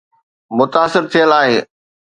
متاثر 0.57 1.03
ٿيل 1.11 1.31
آهي. 1.41 1.57